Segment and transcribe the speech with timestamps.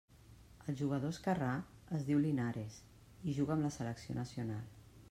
[0.71, 1.51] El jugador esquerrà
[1.99, 2.81] es diu Linares
[3.29, 4.69] i juga amb la selecció nacional.